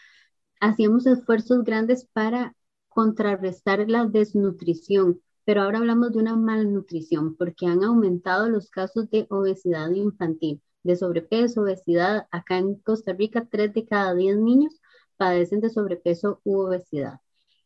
[0.60, 2.56] hacíamos esfuerzos grandes para
[2.98, 9.28] contrarrestar la desnutrición, pero ahora hablamos de una malnutrición porque han aumentado los casos de
[9.30, 12.26] obesidad infantil, de sobrepeso, obesidad.
[12.32, 14.82] Acá en Costa Rica, tres de cada diez niños
[15.16, 17.20] padecen de sobrepeso u obesidad.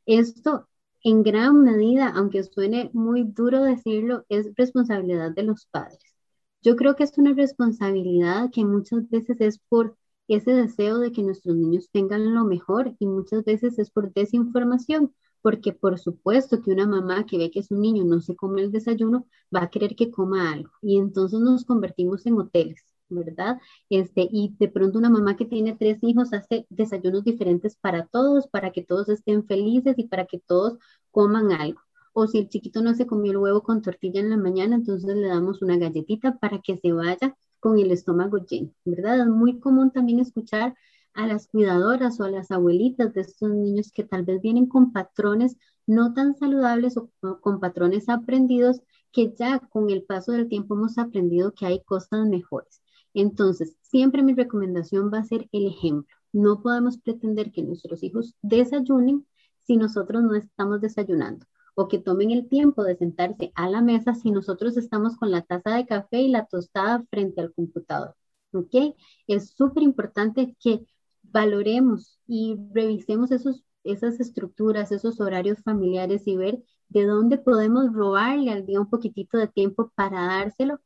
[0.05, 0.67] Esto
[1.01, 6.13] en gran medida, aunque suene muy duro decirlo, es responsabilidad de los padres.
[6.61, 9.95] Yo creo que es una responsabilidad que muchas veces es por
[10.27, 15.13] ese deseo de que nuestros niños tengan lo mejor y muchas veces es por desinformación,
[15.41, 18.71] porque por supuesto que una mamá que ve que su niño no se come el
[18.71, 23.59] desayuno va a querer que coma algo y entonces nos convertimos en hoteles ¿verdad?
[23.89, 28.47] Este, y de pronto una mamá que tiene tres hijos hace desayunos diferentes para todos,
[28.47, 30.77] para que todos estén felices y para que todos
[31.11, 31.81] coman algo.
[32.13, 35.15] O si el chiquito no se comió el huevo con tortilla en la mañana, entonces
[35.15, 39.21] le damos una galletita para que se vaya con el estómago lleno, ¿verdad?
[39.21, 40.75] Es muy común también escuchar
[41.13, 44.91] a las cuidadoras o a las abuelitas de estos niños que tal vez vienen con
[44.91, 47.09] patrones no tan saludables o
[47.41, 52.25] con patrones aprendidos que ya con el paso del tiempo hemos aprendido que hay cosas
[52.27, 52.81] mejores.
[53.13, 56.15] Entonces, siempre mi recomendación va a ser el ejemplo.
[56.31, 59.27] No podemos pretender que nuestros hijos desayunen
[59.65, 61.45] si nosotros no estamos desayunando
[61.75, 65.41] o que tomen el tiempo de sentarse a la mesa si nosotros estamos con la
[65.41, 68.15] taza de café y la tostada frente al computador.
[68.53, 68.95] ¿Ok?
[69.27, 70.85] Es súper importante que
[71.31, 78.51] valoremos y revisemos esos, esas estructuras, esos horarios familiares y ver de dónde podemos robarle
[78.51, 80.79] al día un poquitito de tiempo para dárselo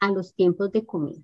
[0.00, 1.22] a los tiempos de comida.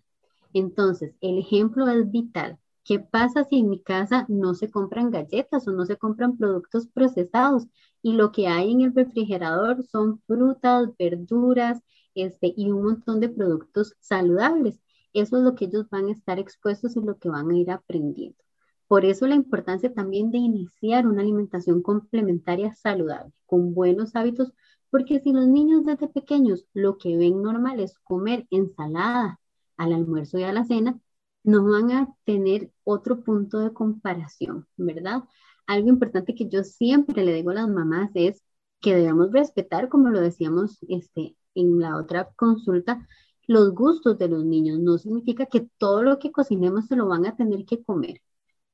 [0.53, 2.59] Entonces, el ejemplo es vital.
[2.85, 6.87] ¿Qué pasa si en mi casa no se compran galletas o no se compran productos
[6.87, 7.67] procesados
[8.03, 11.83] y lo que hay en el refrigerador son frutas, verduras
[12.15, 14.81] este, y un montón de productos saludables?
[15.13, 17.71] Eso es lo que ellos van a estar expuestos y lo que van a ir
[17.71, 18.48] aprendiendo.
[18.89, 24.53] Por eso la importancia también de iniciar una alimentación complementaria saludable, con buenos hábitos,
[24.91, 29.39] porque si los niños desde pequeños lo que ven normal es comer ensalada,
[29.77, 30.99] al almuerzo y a la cena,
[31.45, 35.25] no van a tener otro punto de comparación, ¿verdad?
[35.67, 38.43] Algo importante que yo siempre le digo a las mamás es
[38.81, 43.07] que debemos respetar, como lo decíamos este, en la otra consulta,
[43.47, 44.79] los gustos de los niños.
[44.81, 48.21] No significa que todo lo que cocinemos se lo van a tener que comer,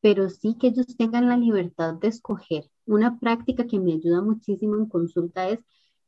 [0.04, 2.70] pero sí que ellos tengan la libertad de escoger.
[2.86, 5.60] Una práctica que me ayuda muchísimo en consulta es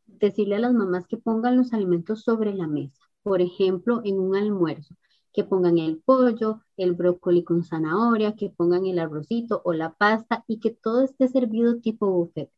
[0.07, 4.37] decirle a las mamás que pongan los alimentos sobre la mesa por ejemplo, en un
[4.37, 4.95] almuerzo,
[5.33, 10.45] que pongan el pollo, el brócoli con zanahoria, que pongan el arrocito o la pasta
[10.47, 12.53] y que todo esté servido tipo buffet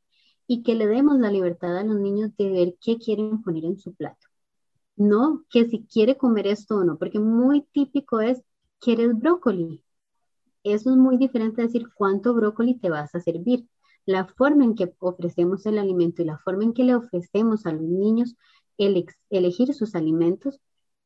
[0.46, 3.78] y que le demos la libertad a los niños de ver qué quieren poner en
[3.78, 4.26] su plato.
[4.96, 8.42] No que si quiere comer esto o no, porque muy típico es,
[8.78, 9.82] ¿quieres brócoli?
[10.72, 13.66] Eso es muy diferente de decir cuánto brócoli te vas a servir.
[14.04, 17.72] La forma en que ofrecemos el alimento y la forma en que le ofrecemos a
[17.72, 18.36] los niños
[18.78, 20.60] el elegir sus alimentos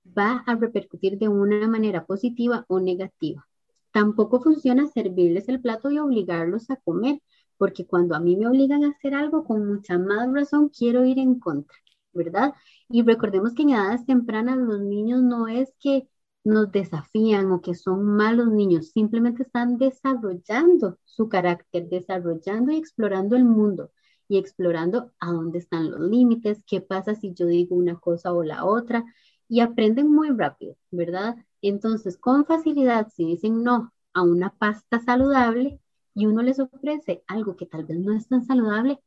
[0.06, 3.46] va a repercutir de una manera positiva o negativa.
[3.92, 7.20] Tampoco funciona servirles el plato y obligarlos a comer,
[7.56, 11.18] porque cuando a mí me obligan a hacer algo, con mucha más razón quiero ir
[11.18, 11.76] en contra,
[12.12, 12.54] ¿verdad?
[12.88, 16.08] Y recordemos que en edades tempranas los niños no es que
[16.44, 23.36] nos desafían o que son malos niños, simplemente están desarrollando su carácter, desarrollando y explorando
[23.36, 23.92] el mundo
[24.28, 28.42] y explorando a dónde están los límites, qué pasa si yo digo una cosa o
[28.42, 29.04] la otra,
[29.48, 31.36] y aprenden muy rápido, ¿verdad?
[31.60, 35.78] Entonces, con facilidad, si dicen no a una pasta saludable
[36.14, 39.00] y uno les ofrece algo que tal vez no es tan saludable,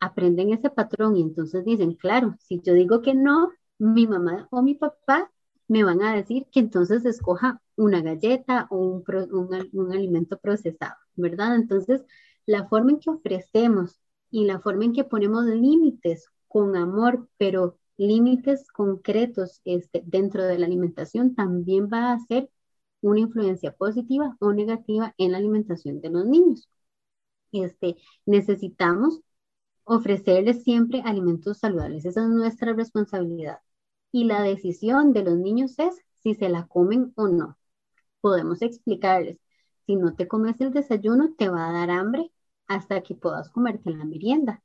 [0.00, 4.62] aprenden ese patrón y entonces dicen, claro, si yo digo que no, mi mamá o
[4.62, 5.30] mi papá
[5.68, 11.56] me van a decir que entonces escoja una galleta o un, alimento procesado, ¿verdad?
[11.56, 12.04] Entonces,
[12.46, 14.00] la forma en que ofrecemos
[14.30, 20.58] y la forma en que ponemos límites con amor, pero límites concretos este, dentro de
[20.58, 22.50] la alimentación también va a ser
[23.00, 26.68] una influencia positiva o negativa en la alimentación de los niños.
[27.52, 29.20] Este, necesitamos
[29.84, 32.04] ofrecerles siempre alimentos saludables.
[32.04, 33.60] Esa es nuestra responsabilidad.
[34.18, 37.56] Y la decisión de los niños es si se la comen o no.
[38.20, 39.38] Podemos explicarles,
[39.86, 42.32] si no te comes el desayuno, te va a dar hambre
[42.66, 44.60] hasta que puedas comerte la merienda.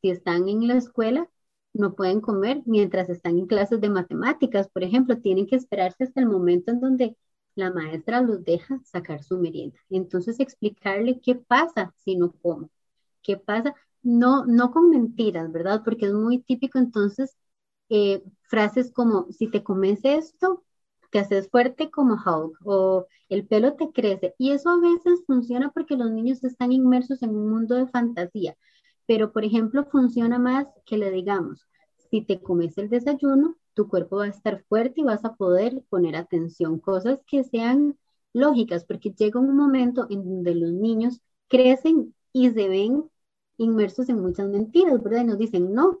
[0.00, 1.28] Si están en la escuela,
[1.72, 6.20] no pueden comer mientras están en clases de matemáticas, por ejemplo, tienen que esperarse hasta
[6.20, 7.16] el momento en donde
[7.56, 9.80] la maestra los deja sacar su merienda.
[9.90, 12.68] Entonces, explicarle qué pasa si no come.
[13.20, 13.74] ¿Qué pasa?
[14.04, 15.82] No, no con mentiras, ¿verdad?
[15.84, 17.36] Porque es muy típico entonces
[17.94, 20.64] eh, frases como, si te comes esto,
[21.10, 24.34] te haces fuerte como Hulk o el pelo te crece.
[24.38, 28.56] Y eso a veces funciona porque los niños están inmersos en un mundo de fantasía.
[29.06, 31.66] Pero, por ejemplo, funciona más que le digamos,
[32.10, 35.82] si te comes el desayuno, tu cuerpo va a estar fuerte y vas a poder
[35.90, 37.98] poner atención, cosas que sean
[38.32, 43.04] lógicas, porque llega un momento en donde los niños crecen y se ven
[43.58, 45.22] inmersos en muchas mentiras, ¿verdad?
[45.22, 46.00] Y nos dicen, no,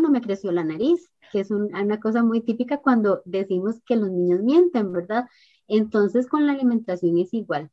[0.00, 4.10] no me creció la nariz, que es una cosa muy típica cuando decimos que los
[4.10, 5.26] niños mienten, ¿verdad?
[5.66, 7.70] Entonces con la alimentación es igual.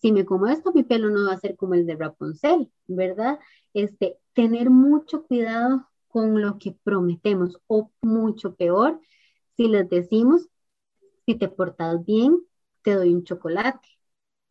[0.00, 3.38] Si me como esto, mi pelo no va a ser como el de Rapunzel, ¿verdad?
[3.74, 9.00] Este, tener mucho cuidado con lo que prometemos o mucho peor,
[9.56, 10.48] si les decimos,
[11.26, 12.40] si te portas bien,
[12.82, 13.88] te doy un chocolate.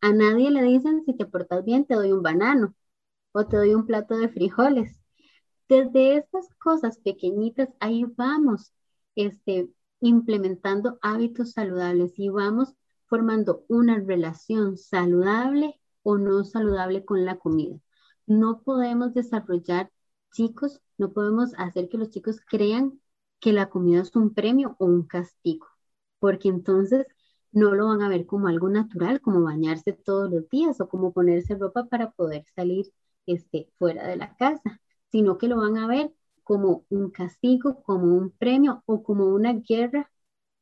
[0.02, 2.76] A nadie le dicen, si te portas bien, te doy un banano
[3.34, 4.99] o te doy un plato de frijoles.
[5.70, 8.74] Desde estas cosas pequeñitas, ahí vamos
[9.16, 9.70] este,
[10.02, 12.74] implementando hábitos saludables y vamos
[13.06, 17.80] formando una relación saludable o no saludable con la comida.
[18.26, 19.92] No podemos desarrollar
[20.32, 23.00] chicos, no podemos hacer que los chicos crean
[23.40, 25.68] que la comida es un premio o un castigo,
[26.18, 27.06] porque entonces
[27.52, 31.14] no lo van a ver como algo natural, como bañarse todos los días o como
[31.14, 32.92] ponerse ropa para poder salir
[33.28, 34.80] este, fuera de la casa,
[35.12, 39.54] sino que lo van a ver como un castigo, como un premio o como una
[39.54, 40.12] guerra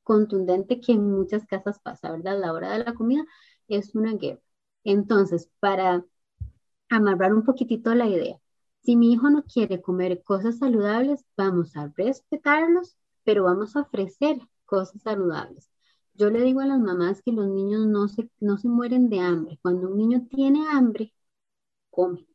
[0.04, 2.40] contundente que en muchas casas pasa, ¿verdad?
[2.40, 3.26] La hora de la comida
[3.68, 4.42] es una guerra.
[4.84, 6.06] Entonces, para
[6.90, 8.40] amarrar un poquitito la idea,
[8.84, 14.40] si mi hijo no quiere comer cosas saludables, vamos a respetarlos, pero vamos a ofrecer
[14.66, 15.70] cosas saludables.
[16.14, 19.20] Yo le digo a las mamás que los niños no se, no se mueren de
[19.20, 19.60] hambre.
[19.62, 21.14] Cuando un niño tiene hambre,
[21.92, 22.28] come.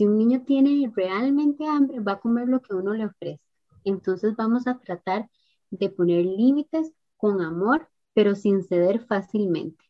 [0.00, 3.38] Si un niño tiene realmente hambre, va a comer lo que uno le ofrece.
[3.84, 5.28] Entonces vamos a tratar
[5.70, 9.84] de poner límites con amor, pero sin ceder fácilmente.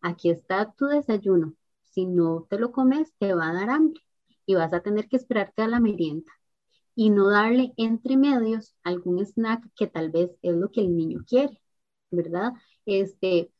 [0.00, 1.56] Aquí está tu desayuno.
[1.82, 4.00] Si no te lo comes, te va a dar hambre
[4.46, 6.32] y vas a tener que esperarte a la merienda
[6.94, 11.22] y no darle entre medios algún snack que tal vez es lo que el niño
[11.28, 11.60] quiere,
[12.10, 12.54] ¿verdad?
[12.86, 13.52] Este,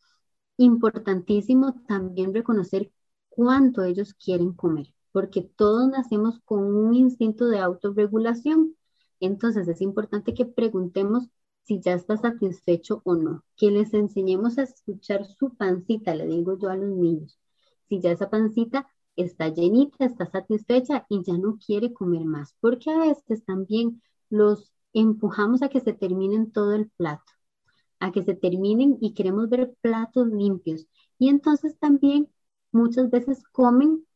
[0.57, 2.91] importantísimo también reconocer
[3.29, 8.77] cuánto ellos quieren comer, porque todos nacemos con un instinto de autorregulación.
[9.20, 11.29] Entonces es importante que preguntemos
[11.62, 16.59] si ya está satisfecho o no, que les enseñemos a escuchar su pancita, le digo
[16.59, 17.38] yo a los niños,
[17.88, 22.90] si ya esa pancita está llenita, está satisfecha y ya no quiere comer más, porque
[22.90, 27.33] a veces también los empujamos a que se terminen todo el plato,
[28.01, 30.87] a que se terminen y queremos ver platos limpios.
[31.18, 32.29] Y entonces también
[32.73, 34.07] muchas veces comen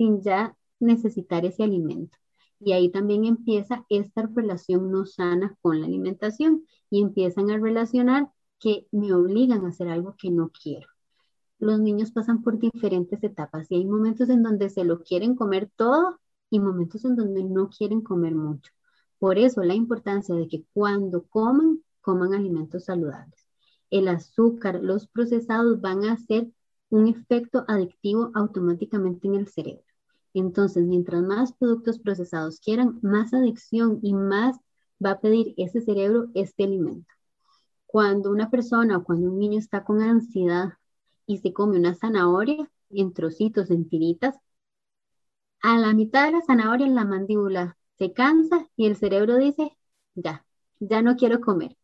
[0.00, 2.16] sin ya necesitar ese alimento.
[2.58, 8.30] Y ahí también empieza esta relación no sana con la alimentación y empiezan a relacionar
[8.58, 10.88] que me obligan a hacer algo que no quiero
[11.60, 15.70] los niños pasan por diferentes etapas y hay momentos en donde se lo quieren comer
[15.76, 18.72] todo y momentos en donde no quieren comer mucho.
[19.18, 23.46] Por eso la importancia de que cuando coman, coman alimentos saludables.
[23.90, 26.50] El azúcar, los procesados van a hacer
[26.88, 29.84] un efecto adictivo automáticamente en el cerebro.
[30.34, 34.56] Entonces, mientras más productos procesados quieran, más adicción y más
[35.04, 37.12] va a pedir ese cerebro este alimento.
[37.86, 40.74] Cuando una persona o cuando un niño está con ansiedad
[41.26, 44.36] y se come una zanahoria en trocitos, en tiritas,
[45.62, 49.76] a la mitad de la zanahoria en la mandíbula se cansa y el cerebro dice,
[50.14, 50.46] ya,
[50.78, 51.76] ya no quiero comer.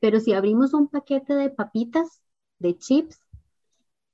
[0.00, 2.22] Pero si abrimos un paquete de papitas,
[2.58, 3.20] de chips,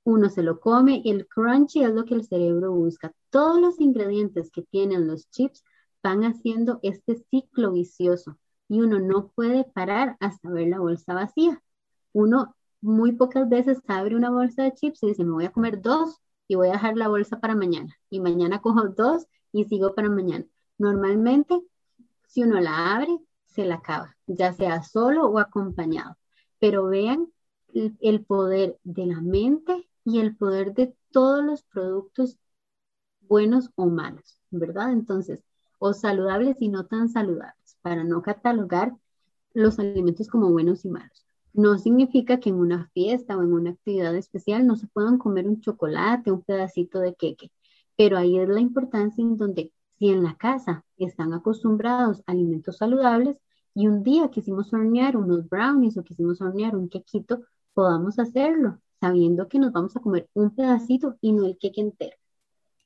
[0.05, 3.11] uno se lo come y el crunchy es lo que el cerebro busca.
[3.31, 5.63] Todos los ingredientes que tienen los chips
[6.03, 8.37] van haciendo este ciclo vicioso
[8.69, 11.61] y uno no puede parar hasta ver la bolsa vacía.
[12.13, 15.81] Uno muy pocas veces abre una bolsa de chips y dice, me voy a comer
[15.81, 17.97] dos y voy a dejar la bolsa para mañana.
[18.11, 20.45] Y mañana cojo dos y sigo para mañana.
[20.77, 21.59] Normalmente,
[22.27, 26.15] si uno la abre, se la acaba, ya sea solo o acompañado.
[26.59, 27.27] Pero vean
[27.73, 32.37] el, poder de la mente y el poder de todos los productos
[33.21, 34.93] buenos o malos, ¿verdad?
[34.93, 35.43] Entonces,
[35.79, 38.95] o saludables y no tan saludables, para no catalogar
[39.53, 41.25] los alimentos como buenos y malos.
[41.53, 45.47] No significa que en una fiesta o en una actividad especial no se puedan comer
[45.47, 47.51] un chocolate, un pedacito de queque,
[47.97, 52.77] pero ahí es la importancia en donde si en la casa están acostumbrados a alimentos
[52.77, 53.37] saludables
[53.73, 57.41] y un día quisimos hornear unos brownies o quisimos hornear un quequito,
[57.73, 62.17] podamos hacerlo sabiendo que nos vamos a comer un pedacito y no el queque entero.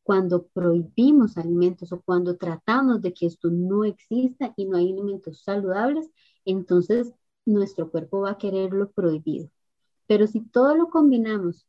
[0.04, 5.44] cuando prohibimos alimentos o cuando tratamos de que esto no exista y no hay alimentos
[5.44, 6.10] saludables,
[6.46, 7.14] entonces
[7.46, 9.50] nuestro cuerpo va a querer lo prohibido.
[10.08, 11.68] Pero si todo lo combinamos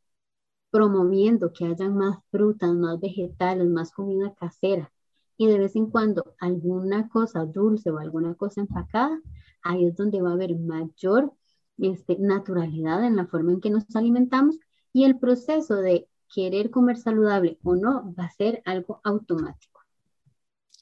[0.70, 4.92] promoviendo que hayan más frutas, más vegetales, más comida casera
[5.36, 9.20] y de vez en cuando alguna cosa dulce o alguna cosa empacada,
[9.62, 11.32] ahí es donde va a haber mayor
[11.81, 14.59] este, naturalidad en la forma en que nos alimentamos
[14.93, 19.81] y el proceso de querer comer saludable o no va a ser algo automático.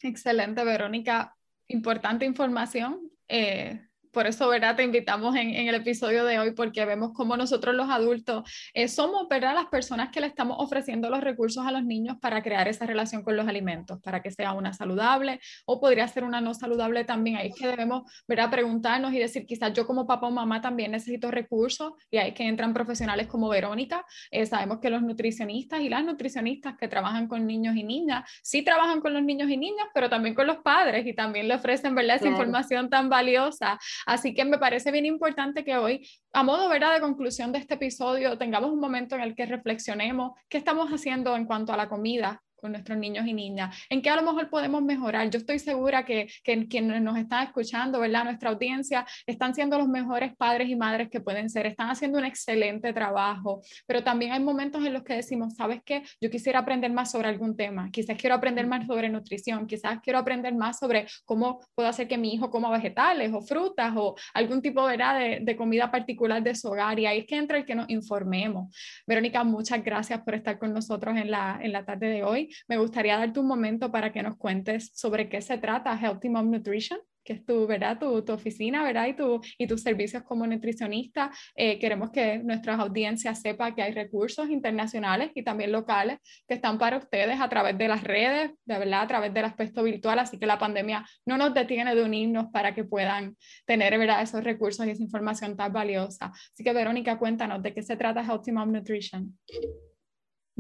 [0.02, 1.36] Excelente, Verónica.
[1.68, 3.10] Importante información.
[3.28, 4.76] Eh, por eso, ¿verdad?
[4.76, 8.42] Te invitamos en, el episodio de hoy porque vemos cómo nosotros los adultos
[8.74, 9.54] eh, somos, ¿verdad?
[9.54, 13.22] Las personas que le estamos ofreciendo los recursos a los niños para crear esa relación
[13.22, 17.36] con los alimentos, para que sea una saludable o podría ser una no saludable también.
[17.36, 18.50] Ahí es que debemos, ¿verdad?
[18.50, 22.34] Preguntarnos y decir, quizás yo como papá o mamá también necesito recursos y ahí es
[22.34, 24.04] que entran profesionales como Verónica.
[24.30, 28.62] Eh, sabemos que los nutricionistas y las nutricionistas que trabajan con niños y niñas, sí
[28.62, 31.94] trabajan con los niños y niñas, pero también con los padres y también le ofrecen,
[31.94, 32.16] ¿verdad?
[32.16, 36.94] Esa información tan valiosa Así que me parece bien importante que hoy, a modo ¿verdad?
[36.94, 41.36] de conclusión de este episodio, tengamos un momento en el que reflexionemos qué estamos haciendo
[41.36, 44.50] en cuanto a la comida, con nuestros niños y niñas, en qué a lo mejor
[44.50, 45.30] podemos mejorar.
[45.30, 48.24] Yo estoy segura que, que quienes nos están escuchando, ¿verdad?
[48.24, 52.24] Nuestra audiencia están siendo los mejores padres y madres que pueden ser, están haciendo un
[52.24, 56.02] excelente trabajo, pero también hay momentos en los que decimos, ¿sabes qué?
[56.20, 60.18] Yo quisiera aprender más sobre algún tema, quizás quiero aprender más sobre nutrición, quizás quiero
[60.18, 64.60] aprender más sobre cómo puedo hacer que mi hijo coma vegetales o frutas o algún
[64.62, 65.18] tipo, ¿verdad?
[65.18, 67.88] De, de comida particular de su hogar y ahí es que entra el que nos
[67.88, 68.74] informemos.
[69.06, 72.78] Verónica, muchas gracias por estar con nosotros en la, en la tarde de hoy me
[72.78, 76.98] gustaría darte un momento para que nos cuentes sobre qué se trata Healthy Mom Nutrition
[77.28, 77.98] que es tu, ¿verdad?
[77.98, 79.06] Tu, tu, oficina, ¿verdad?
[79.06, 81.30] Y, tu, y tus servicios como nutricionista.
[81.54, 86.18] Eh, queremos que nuestras audiencias sepan que hay recursos internacionales y también locales
[86.48, 89.82] que están para ustedes a través de las redes, de verdad, a través del aspecto
[89.82, 93.36] virtual, así que la pandemia no nos detiene de unirnos para que puedan
[93.66, 94.22] tener, ¿verdad?
[94.22, 96.32] Esos recursos y esa información tan valiosa.
[96.32, 99.38] Así que, Verónica, cuéntanos de qué se trata Healthy Mom Nutrition.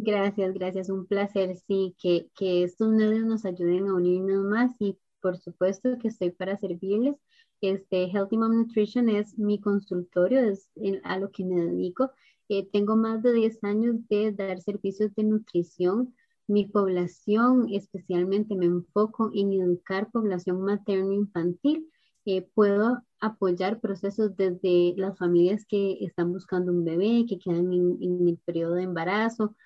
[0.00, 4.96] Gracias, gracias, un placer, sí, que, que estos medios nos ayuden a unirnos más y
[5.20, 7.16] por supuesto que estoy para servirles.
[7.60, 10.70] Este Healthy Mom Nutrition es mi consultorio, es
[11.02, 12.12] a lo que me dedico.
[12.48, 16.14] Eh, tengo más de 10 años de dar servicios de nutrición.
[16.46, 21.90] Mi población, especialmente me enfoco en educar población materno-infantil.
[22.24, 27.98] Eh, puedo apoyar procesos desde las familias que están buscando un bebé, que quedan en,
[28.00, 29.56] en el periodo de embarazo,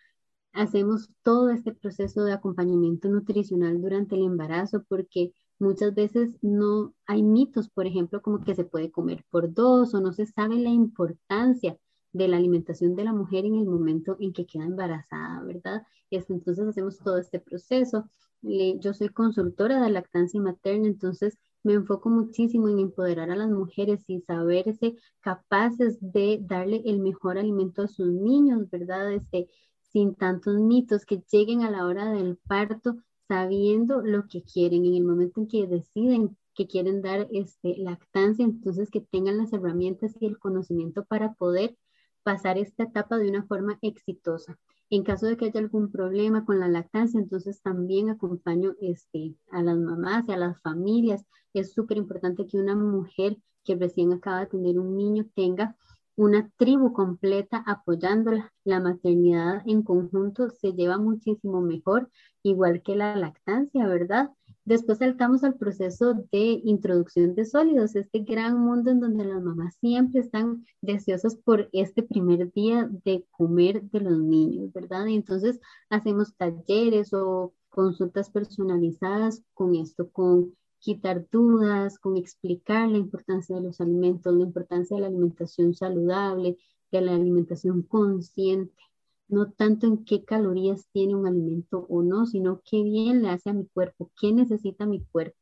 [0.53, 7.23] hacemos todo este proceso de acompañamiento nutricional durante el embarazo porque muchas veces no hay
[7.23, 10.71] mitos, por ejemplo, como que se puede comer por dos o no se sabe la
[10.71, 11.79] importancia
[12.13, 15.83] de la alimentación de la mujer en el momento en que queda embarazada, ¿verdad?
[16.11, 18.05] Entonces hacemos todo este proceso.
[18.43, 24.03] Yo soy consultora de lactancia materna, entonces me enfoco muchísimo en empoderar a las mujeres
[24.09, 29.13] y saberse capaces de darle el mejor alimento a sus niños, ¿verdad?
[29.13, 29.49] Este,
[29.93, 32.97] sin tantos mitos, que lleguen a la hora del parto
[33.28, 38.45] sabiendo lo que quieren, en el momento en que deciden que quieren dar este, lactancia,
[38.45, 41.76] entonces que tengan las herramientas y el conocimiento para poder
[42.22, 44.59] pasar esta etapa de una forma exitosa.
[44.90, 49.62] En caso de que haya algún problema con la lactancia, entonces también acompaño este, a
[49.62, 51.24] las mamás y a las familias.
[51.55, 55.76] Es súper importante que una mujer que recién acaba de tener un niño tenga
[56.17, 58.53] una tribu completa apoyándola.
[58.65, 62.11] La maternidad en conjunto se lleva muchísimo mejor,
[62.43, 64.31] igual que la lactancia, ¿verdad?
[64.65, 69.77] Después saltamos al proceso de introducción de sólidos, este gran mundo en donde las mamás
[69.81, 75.07] siempre están deseosas por este primer día de comer de los niños, ¿verdad?
[75.07, 75.61] Y entonces
[75.91, 83.62] hacemos talleres o consultas personalizadas con esto, con quitar dudas, con explicar la importancia de
[83.62, 86.59] los alimentos, la importancia de la alimentación saludable,
[86.91, 88.83] de la alimentación consciente,
[89.28, 93.51] no tanto en qué calorías tiene un alimento o no, sino qué bien le hace
[93.51, 95.39] a mi cuerpo, qué necesita mi cuerpo,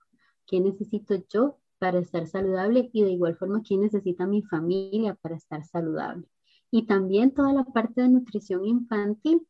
[0.47, 5.36] qué necesito yo para estar saludable y de igual forma qué necesita mi familia para
[5.36, 6.28] estar saludable.
[6.70, 9.47] Y también toda la parte de nutrición infantil,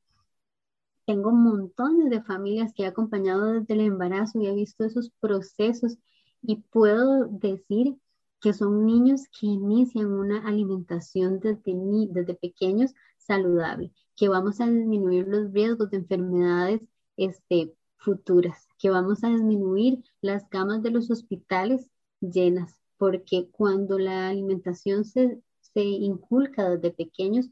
[1.10, 5.98] tengo montones de familias que he acompañado desde el embarazo y he visto esos procesos
[6.40, 7.96] y puedo decir
[8.40, 11.74] que son niños que inician una alimentación desde,
[12.10, 16.80] desde pequeños saludable, que vamos a disminuir los riesgos de enfermedades
[17.16, 21.88] este, futuras, que vamos a disminuir las camas de los hospitales
[22.20, 27.50] llenas, porque cuando la alimentación se, se inculca desde pequeños,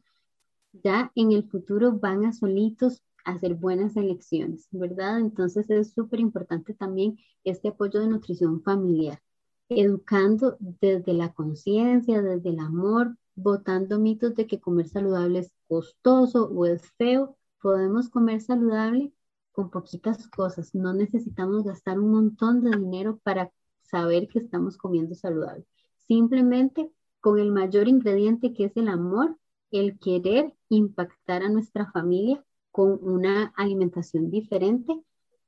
[0.72, 5.20] ya en el futuro van a solitos hacer buenas elecciones, ¿verdad?
[5.20, 9.20] Entonces es súper importante también este apoyo de nutrición familiar,
[9.68, 16.48] educando desde la conciencia, desde el amor, botando mitos de que comer saludable es costoso
[16.48, 17.36] o es feo.
[17.60, 19.12] Podemos comer saludable
[19.52, 23.52] con poquitas cosas, no necesitamos gastar un montón de dinero para
[23.82, 25.66] saber que estamos comiendo saludable.
[25.96, 29.36] Simplemente con el mayor ingrediente que es el amor,
[29.70, 32.42] el querer impactar a nuestra familia
[32.78, 34.92] con una alimentación diferente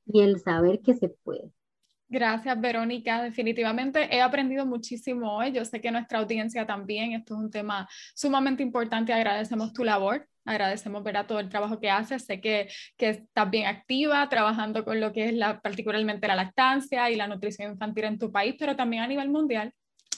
[0.05, 1.49] y el saber que se puede.
[2.09, 3.23] Gracias, Verónica.
[3.23, 5.53] Definitivamente he aprendido muchísimo hoy.
[5.53, 7.13] Yo sé que nuestra audiencia también.
[7.13, 9.13] Esto es un tema sumamente importante.
[9.13, 10.27] Agradecemos tu labor.
[10.43, 12.25] Agradecemos ver a todo el trabajo que haces.
[12.25, 12.67] Sé que,
[12.97, 17.27] que estás bien activa trabajando con lo que es la, particularmente la lactancia y la
[17.27, 19.73] nutrición infantil en tu país, pero también a nivel mundial.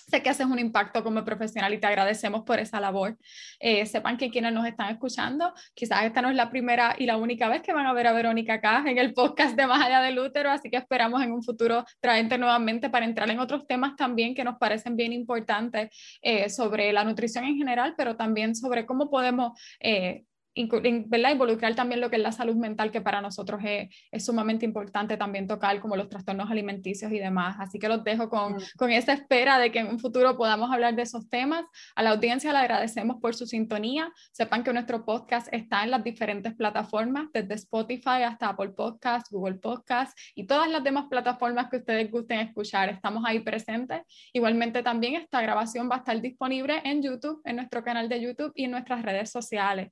[0.09, 3.17] Sé que haces un impacto como profesional y te agradecemos por esa labor.
[3.59, 7.17] Eh, sepan que quienes nos están escuchando, quizás esta no es la primera y la
[7.17, 10.01] única vez que van a ver a Verónica acá en el podcast de Más allá
[10.01, 13.95] del útero, así que esperamos en un futuro traerte nuevamente para entrar en otros temas
[13.95, 15.89] también que nos parecen bien importantes
[16.21, 20.25] eh, sobre la nutrición en general, pero también sobre cómo podemos eh,
[20.55, 25.17] involucrar también lo que es la salud mental, que para nosotros es, es, sumamente importante
[25.17, 27.57] también tocar, como los trastornos alimenticios y demás.
[27.59, 30.95] Así que los dejo con, con, esa espera de que en un futuro podamos hablar
[30.95, 31.65] de esos temas.
[31.95, 34.11] A la audiencia le agradecemos por su sintonía.
[34.31, 39.55] Sepan que nuestro podcast está en las diferentes plataformas, desde Spotify hasta Apple Podcast, Google
[39.55, 42.89] Podcast y todas las demás plataformas que ustedes gusten escuchar.
[42.89, 44.01] Estamos ahí presentes.
[44.33, 48.51] Igualmente también esta grabación va a estar disponible en YouTube, en nuestro canal de YouTube
[48.55, 49.91] y en nuestras redes sociales.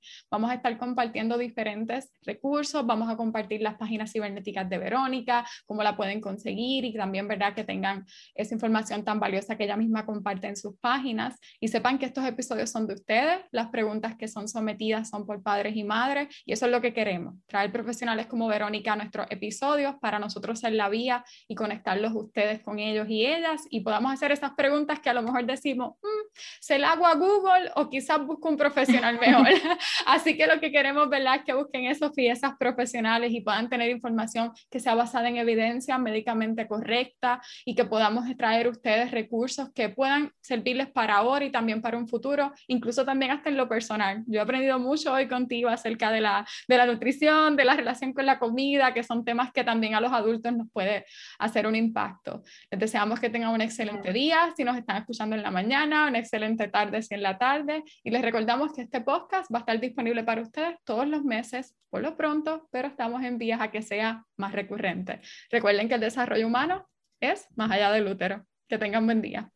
[0.52, 5.82] Vamos a estar compartiendo diferentes recursos, vamos a compartir las páginas cibernéticas de Verónica, cómo
[5.82, 10.06] la pueden conseguir y también, ¿verdad?, que tengan esa información tan valiosa que ella misma
[10.06, 14.28] comparte en sus páginas y sepan que estos episodios son de ustedes, las preguntas que
[14.28, 18.28] son sometidas son por padres y madres y eso es lo que queremos, traer profesionales
[18.28, 23.08] como Verónica a nuestros episodios para nosotros ser la vía y conectarlos ustedes con ellos
[23.08, 26.92] y ellas y podamos hacer esas preguntas que a lo mejor decimos, mm, ¿se la
[26.92, 29.48] hago a Google o quizás busco un profesional mejor?
[30.06, 33.70] Así que que lo que queremos, ¿verdad?, es que busquen esos piezas profesionales y puedan
[33.70, 39.70] tener información que sea basada en evidencia médicamente correcta y que podamos traer ustedes recursos
[39.72, 43.70] que puedan servirles para ahora y también para un futuro, incluso también hasta en lo
[43.70, 44.24] personal.
[44.26, 48.12] Yo he aprendido mucho hoy contigo acerca de la, de la nutrición, de la relación
[48.12, 51.06] con la comida, que son temas que también a los adultos nos puede
[51.38, 52.42] hacer un impacto.
[52.72, 56.18] Les deseamos que tengan un excelente día, si nos están escuchando en la mañana, una
[56.18, 59.80] excelente tarde si en la tarde, y les recordamos que este podcast va a estar
[59.80, 63.70] disponible para para ustedes todos los meses, por lo pronto, pero estamos en vías a
[63.70, 65.20] que sea más recurrente.
[65.50, 66.88] Recuerden que el desarrollo humano
[67.20, 68.48] es más allá del útero.
[68.70, 69.52] Que tengan buen día.